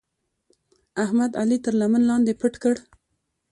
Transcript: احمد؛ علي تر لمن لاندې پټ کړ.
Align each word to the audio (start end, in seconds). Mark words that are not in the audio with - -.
احمد؛ 1.03 1.31
علي 1.41 1.57
تر 1.65 1.73
لمن 1.81 2.01
لاندې 2.09 2.33
پټ 2.41 2.53
کړ. 2.63 2.75